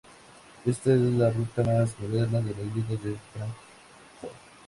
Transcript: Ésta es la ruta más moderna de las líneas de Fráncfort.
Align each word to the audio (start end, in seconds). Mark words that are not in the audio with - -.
Ésta 0.65 0.95
es 0.95 0.99
la 1.01 1.29
ruta 1.29 1.61
más 1.63 1.93
moderna 1.99 2.39
de 2.41 2.53
las 2.55 2.75
líneas 2.75 3.03
de 3.03 3.15
Fráncfort. 3.33 4.33